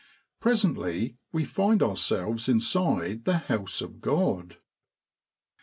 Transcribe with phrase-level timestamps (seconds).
[0.39, 4.55] Presently we find ourselves inside the house of Grod.